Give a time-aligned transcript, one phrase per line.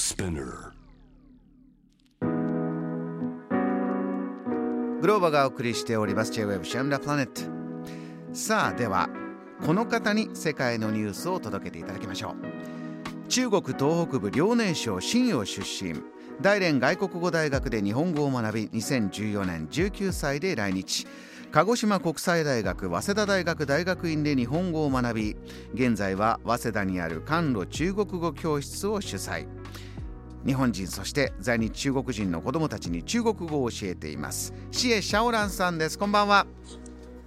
[0.00, 0.72] Spinner.
[5.02, 6.32] グローバがお送りしております。
[6.32, 7.42] J-Web シャムラプラネット。
[8.32, 9.10] さあでは
[9.62, 13.28] この方に世界のニュースを届けていただきましょう。
[13.28, 16.00] 中国東北部遼寧省信陽出身。
[16.40, 21.06] 大連外国語大学で日本語を学び2014年19歳で来日。
[21.52, 25.36] 鹿児島国際大学早稲田大学大学院で日本語を学び
[25.74, 29.46] 現在は早稲田にある甘露中国語教室を主催。
[30.46, 34.54] 日本人そして在日中国人の子どもたちに中国語を教えています。
[34.70, 35.98] シエ・シャオランさんです。
[35.98, 36.46] こんばんは。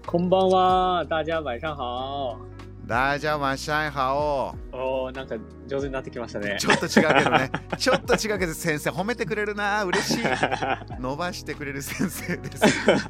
[0.06, 2.38] こんばんは、大家晚上好。
[2.86, 5.10] 大家晚上好お。
[5.12, 5.36] ー、なんか
[5.68, 6.58] 上手になってきましたね。
[6.60, 7.52] ちょっと違うけどね。
[7.78, 10.24] ちょっと違うけど先生褒めてくれるな嬉しい。
[11.00, 13.10] 伸ばしてくれる先生です、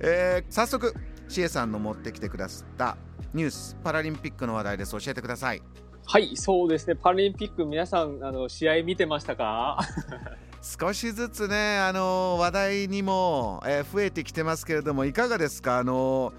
[0.00, 0.94] えー早速
[1.28, 2.96] シエさんの持ってきてくださった
[3.34, 4.92] ニュースパラリンピックの話題です。
[4.92, 5.62] 教えてください
[6.08, 6.94] はい、そうですね。
[6.94, 9.80] パラリンピック皆さんあの試合見てましたか？
[10.62, 15.78] 少しずつねあの話題にも、えー増えてきてますけれどもいかがですか？
[15.78, 16.32] あの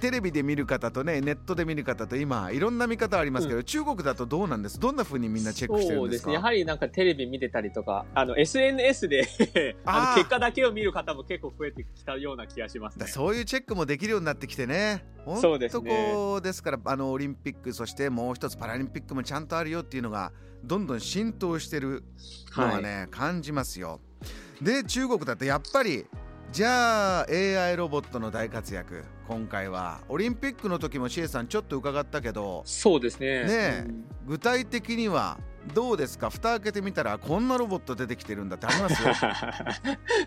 [0.00, 4.80] テレビで見る方とねネットで見る方と今いろんな見方ありますけど、中国だとどうなんです？
[4.80, 6.34] どんな風にみんなチェックしてるんですね。
[6.34, 9.28] やはりなんかテレビ見てたりとか、あの SNS で
[9.84, 13.04] あの結果だけを見る方も結構増えてきたような気がしますね。
[13.04, 13.10] だ。
[13.10, 15.04] そういうチェックもできるようになってきてね。
[15.24, 20.32] 本そうです当ねですからあのオリンピックそしてもう一つパラリンピックもちゃんとあるよっていうのが
[20.64, 22.04] どんどん浸透してる
[22.56, 24.00] のはね、感じますよ。
[24.62, 26.06] で中国だとやっぱり
[26.52, 29.04] じゃあ AI ロボットの大活躍。
[29.28, 32.62] 今回はオリンピックの時もシエさんちょっと伺ったけど。
[32.64, 33.44] そうですね。
[33.44, 33.84] ねえ。
[33.86, 34.04] うん。
[34.26, 35.38] 具体的には
[35.74, 36.28] どうですか？
[36.28, 39.02] 蓋開けてみたらこんなロボット出てきてるんだってあります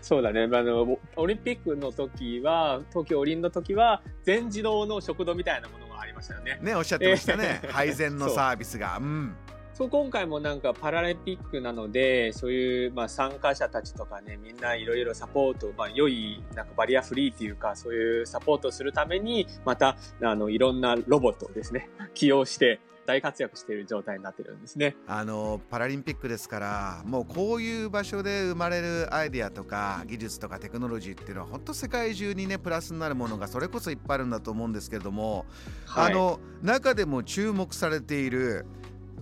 [0.00, 6.58] そうだね、まあ、あのオリンピックの時は東京オリンの時は全自動の食堂みたいなものがありましたよね。
[6.62, 7.60] ねおっしゃってましたね。
[7.62, 7.70] えー。
[7.70, 8.96] 配膳のサービスが。
[8.96, 9.36] うん
[9.74, 24.96] そう今回もなんかパラリンピックなのでそういうまあ参加者たちとかねみんないろいろサポート、まあ、良いなんかバリアフリーっていうかそういうサポートをするためにまたあのいろんなロボットをですね起用して大活躍している状態になってるんですね。
[25.06, 35.44] あのパラリンピックですからもうこういう場所で生まれるアイデアとか技術とかテクノロジーっていうのは本当世界中にねプラスになるものがそれこそいっぱいあるんだと思うんですけれども、
[35.86, 38.64] はいあの中でも注目されている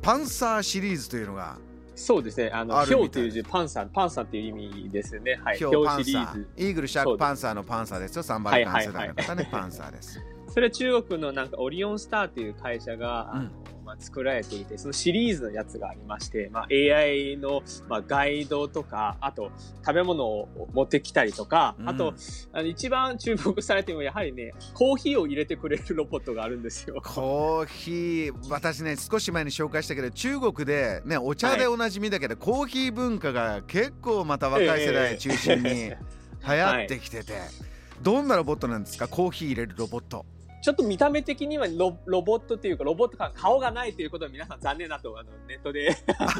[0.02, 1.56] パンサーシリーズというのが
[1.94, 2.50] そうですね。
[2.52, 5.38] あの、ヒョウという字、パンサー、パンサーっていう意味ですよね。
[5.44, 5.58] はい。
[5.60, 6.68] 今日パンサシリーズー。
[6.68, 13.50] イーグルシャークパンサーのパンサーですよ3番関数だはいはい方ねパンサーですそれは中国のなんかオリオンスターという会社が、あの
[13.92, 19.52] まあ、作られていて、そのシリーズのやつがありまして、まあ、AI の、まあ、ガイドとか、あと
[19.86, 21.88] 食べ物を持ってきたりとか、うん。
[21.90, 22.14] あと、
[22.52, 27.02] あの一番注目されてもやはりね、コーヒーを入れてくれるロボットがあるんですよ。
[27.04, 28.32] コーヒー。
[28.48, 35.94] 私ね少し前に紹介したけど中国でねお茶でおなじみだけど、コーヒー文化が結構また若い世代中心に流
[36.46, 37.34] 行ってきてて、
[38.02, 39.06] どんなロボットなんですか？
[39.08, 40.24] コーヒー入れるロボット
[40.62, 45.94] ちょっと見た目的にはロロボットっていうか、ロボットか顔がないということは皆さん残念だとあのネットで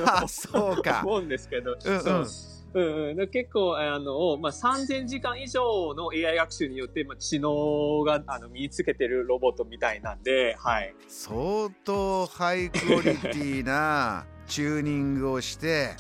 [0.06, 1.02] あそうか。
[1.04, 2.02] 思うんですけど、うんうん。
[2.02, 2.26] そう。
[2.74, 15.90] うんうん、で結構あの、まあ、3000時間以上の AI 学習によって、まあ、知能があの身につけてるロボットみたいなんで、はい、相当ハイクオリティな チューニングをして、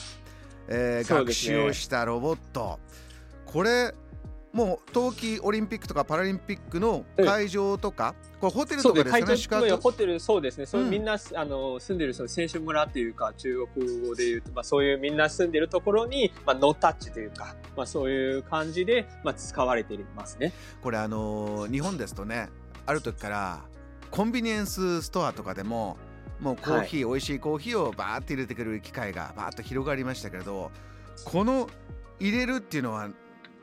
[0.68, 1.32] えーね。
[1.32, 2.78] 習をしたロボット。
[3.44, 3.92] これ
[4.52, 10.90] もう冬季オリンピックとかパラリンピックの会場とか、これホテルとかですかね会宿場泊ホテルそうですね、そううん。
[10.90, 20.52] みんなあの住んでるその選手村っていうか中国語で言うと、まあ、そういうみんな住んでるところに、まあ、ノータッチというか、まあ、そういう感じで、まあ、使われていますね。
[20.82, 22.50] これあのー日本ですとね
[22.84, 23.60] ある時から
[24.10, 25.96] コンビニエンスストアとかでも
[26.40, 30.72] もうコーヒー、美味しいコーヒーをバーって入れてくれる機会がバーッと広がりましたけれど
[31.24, 31.68] この
[32.18, 33.08] 入れるっていうのは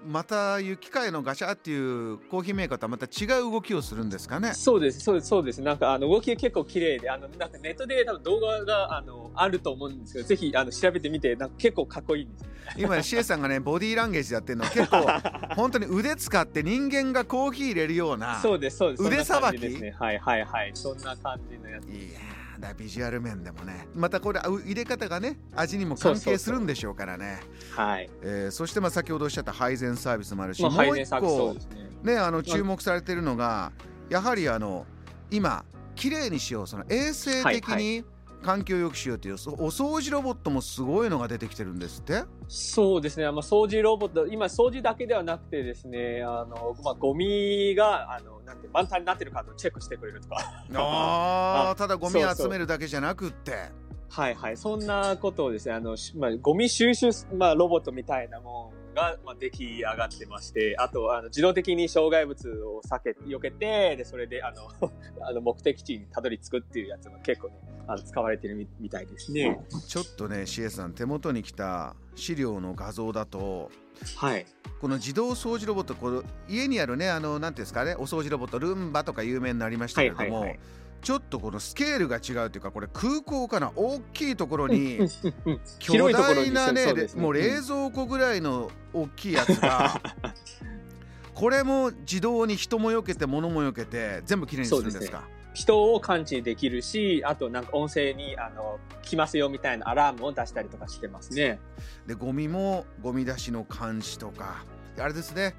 [0.07, 5.61] またいう機械のガシャっていうコーヒーメーカーとはまた違う動きをするんですかねそうです、そうです、そうです。
[5.61, 12.49] なんか、あの、動きが結構綺麗で、あの、なんかネットで多分動画が、あの、あると思うんですけど、ぜひ、あの、調べてみて、なんか結構かっこいいんですよ。
[12.77, 15.07] 今シエさんがねボディーランゲージやってるのは結構
[15.55, 19.03] 本当に腕使って人間がコーヒー入れるようなそうです、そうです。
[19.03, 19.59] 腕さばき？
[19.59, 19.95] ね。
[19.97, 20.71] はい、はい、はい。
[20.75, 21.85] そんな感じのやつ。
[21.85, 22.28] いやー
[22.59, 27.39] だビジュアル面でもねまたこれ入れ方がね味にも関係するんでしょうからね
[27.75, 28.09] はい。
[28.21, 31.67] えーそしてまあ先ほどおっしゃった配膳サービスもあるし、まあ、もう一個うです
[32.03, 32.13] ね。
[32.13, 33.71] ねあの注目されてるのが
[34.09, 34.85] やはりあの
[35.31, 35.63] 今
[35.95, 38.03] 綺麗にしようその衛生的はいに
[38.41, 42.23] 環境を良くしようという、そお掃除ロボットもすごいのが出てきてるんですって？
[42.47, 43.25] そうですね。
[43.25, 50.37] まあ、掃除ロボット、今、掃除だけではなくてですね、あの、まあ、ゴミが、あの、なんて、満タンになってるかをチェックしてくれるとか。
[50.73, 53.69] あー あただゴミ集めるだけじゃなくって
[54.09, 54.57] はいはい。
[54.57, 64.69] そんなことをですね、あの、しまあ、ゴミ収集、まあ、ロボットみたいなもんが、まあ、出来上がってまして、あと、あの、自動的に障害物を避け、避けて、で、それで、あの、
[65.21, 67.55] あの、目的地にたどり着くっていうやつが結構ね、
[67.87, 69.59] あの使われてるみみたいですね。
[69.87, 73.71] ちょっとね CS さん手元に来た資料の画像だと
[74.15, 74.45] はい。
[74.79, 80.59] この自動掃除ロボットこの家にあるねあのなんていうんですかねお掃除ロボットルンバとか有名になりましたけれども、はいはいはい
[81.01, 83.71] ちょっとこのスケールが違うというかこれ空港かな？
[83.75, 84.99] 大きいところに
[85.79, 87.07] 巨大なねね。
[87.15, 90.01] もう冷蔵庫ぐらいの大きいやつが
[91.33, 95.23] これも自動に人も避けて物も避けて全部きれいにするんですか？
[95.53, 101.59] 人を感知できるし、あとなんか音声に、あの、来ますよみたいなアラームを出したりとかしてますね。
[102.05, 104.63] でゴミもゴミ出しの監視とか。
[104.97, 105.55] あれですね。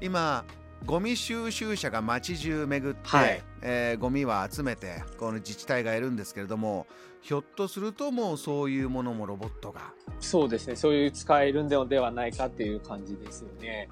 [0.00, 0.44] 今
[0.84, 6.86] ゴミ収集車が街中巡って、はいえーゴミは集めてこの自治体がいるんですけれども
[7.20, 10.76] ひょっとするともうそういうものもロボットがそうですね。
[10.76, 13.88] そういう使えるのではないかっていう感じですよね。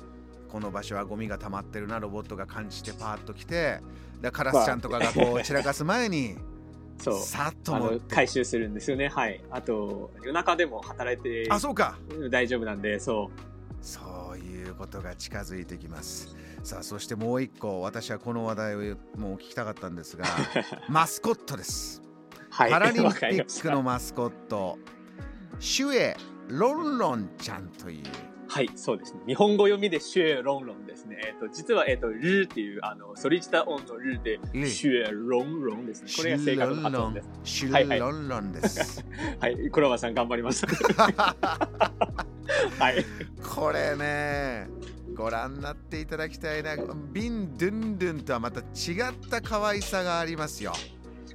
[0.50, 3.80] この場所はゴミが溜まってるなロボットが感じてパーッと来て
[4.20, 6.34] でカラスちゃんとかがこう散らかす前に
[6.98, 7.18] そう。
[7.20, 9.08] さっと回収するんですよね。
[9.08, 9.40] はい。
[9.50, 11.96] あと、夜中でも働いてあそうか
[12.30, 13.50] 大丈夫なんで、そう。
[13.80, 20.26] そういうことが近づいてきますさあそしてもう一個私はこの話題をもう聞きたかったんですが
[20.88, 22.02] マスコットです
[22.50, 22.70] はい。
[22.70, 24.78] パラリンピックのマスコット
[25.58, 26.16] シュエ
[26.48, 28.04] ロンロンちゃんという
[28.48, 29.20] はい、そうですね。
[29.28, 31.20] 日本語読みでシュエロンロンですね。
[31.24, 36.10] えっ、と、実は、えっ、と、ルーっていう、あの、ソリジタ音のルーで、シュエロンロンですね。
[36.16, 37.28] これが正確な発音です。
[37.44, 39.06] シュエロンロンです、
[39.38, 41.14] はい、黒羽さん頑張りました。
[42.80, 43.04] はい。
[43.54, 44.68] これね
[45.20, 46.76] ご覧になっていただきたいな
[47.12, 50.72] ビンドゥンドゥンとはまた違った可愛さがありますよ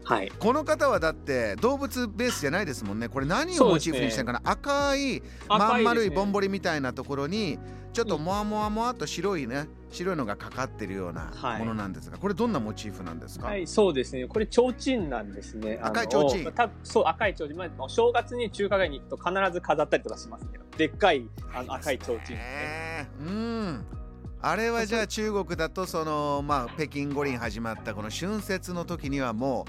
[0.03, 0.31] はい。
[0.39, 6.47] この方はだって動物ベースじゃないですもんねこれ何をモチーフにしてるかな、赤いまん丸いぼんぼり。
[6.47, 7.57] りみたいなところに
[7.93, 14.27] ちょっともわもわもわっと白いね白いのがかかってるようなはいものなんですが、これどんなモチーフなんですか、はい、そうですね。
[14.27, 15.79] これ、提灯なんですね。
[15.81, 17.55] 赤い提灯たそう、赤い提灯。
[17.55, 22.37] まあ、お正月に中華街に行くと必ず飾ったりとかしますけど、でっかいあの赤い提灯ですね。
[22.95, 23.85] ねうん。
[24.41, 29.65] あれはじゃあ中国だとそのまあ北京五輪始まったこの春節の時にはも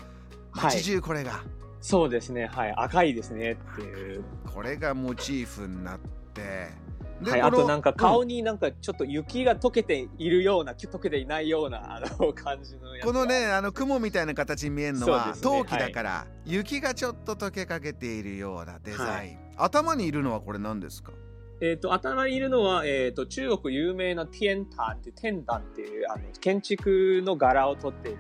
[0.55, 0.75] うはい。
[0.76, 1.44] 街中これが、
[1.81, 2.46] そうですね。
[2.46, 2.73] はい。
[2.76, 4.25] 赤いですねっていう。
[4.55, 5.99] これがモチーフになっ
[6.32, 6.87] て。
[7.20, 21.12] ではい、あとなんか顔うんになんかちょっと雪が溶けているような、溶けていないようなあの感じのこのねあの雲みたいな形に見えるのは、陶器だから、雪がちょっと溶けかけているようなデザイン、頭にいるのはこれ何ですか？
[21.61, 28.19] えっ、と、頭にいるのは、えっ、と、中国有名な天壇って、天壇っていう、あの、建築の柄をとっている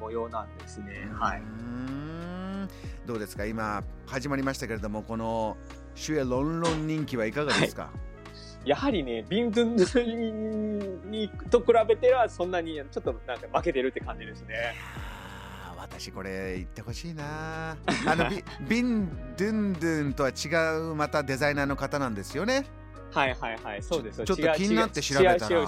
[0.00, 1.08] 模様なんですね。
[1.14, 1.42] はい。
[3.06, 3.46] どうですか？
[3.46, 5.56] 今始まりましたけれどもこの
[5.94, 7.90] シュエロンロン人気はいかがですか、
[8.64, 14.74] やはりね、ビンドゥンドゥンにと比べては、そんなに、ちょっとなんか負けてるって感じですね。
[15.98, 17.76] 私これ言ってほしいな。
[18.06, 22.66] あのビ ビンドゥンドゥンとは違うまたデザイナーの方なんですよね。
[23.12, 24.24] はいはいはい、そうです。
[24.24, 25.60] ちょっと気になって調べたら。
[25.60, 25.66] ね。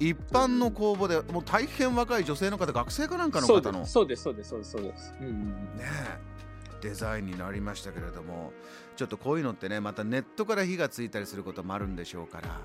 [0.00, 3.86] 一般の公募でもう大変若い女性の方学生かなんかの方の？
[3.86, 5.14] そうです、そうです、そうです、そうです。
[5.20, 5.44] うんうん。
[5.76, 5.84] ね
[6.32, 6.36] え。
[6.80, 8.52] デザインになりましたけれども
[8.96, 12.60] ちょっとこういうのってねまたネットから火がついたりすることもあるんでしょうから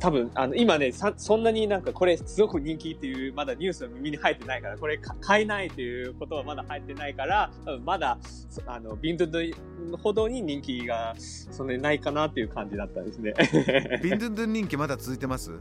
[0.00, 8.18] 多分あの今ねさそんなになんかこれすごく人気っていうまだニュースの耳に入ってないからこれか買えないということはまだ入ってないから多分まだ
[8.50, 13.34] そあのビンドゥンドほどに人気がそんなにないかなっていう感じだったんですね。
[14.02, 15.52] ビンドゥンドゥン人気まだ続いてます？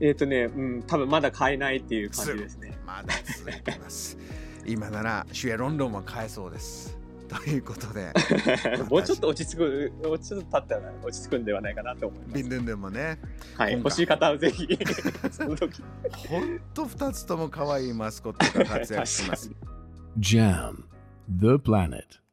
[0.00, 2.76] えっとね、うん、多分まだ買えないっていう感じですね。
[2.86, 4.18] まだ続いてます
[4.66, 6.95] 今ならシュエロンロンは買えそうです
[7.28, 8.12] ということで。
[8.88, 12.34] もうちょっと落ち着く、もうちょっと経ったら落ち着くんではないかなと思います。
[12.34, 13.20] ビンドゥンドゥンもね。
[13.56, 14.68] はい、欲しい方はぜひ、
[15.30, 15.82] その時。
[16.28, 19.50] ほんと2つとも可愛いマスコットが活躍します。
[20.18, 20.84] Jam,
[21.28, 22.25] the planet.